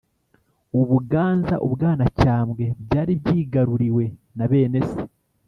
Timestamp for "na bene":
4.37-4.79